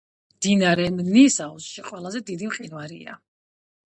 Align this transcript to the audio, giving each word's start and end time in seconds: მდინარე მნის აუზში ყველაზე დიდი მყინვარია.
მდინარე 0.35 0.85
მნის 0.95 1.37
აუზში 1.45 1.83
ყველაზე 1.89 2.21
დიდი 2.31 2.49
მყინვარია. 2.53 3.15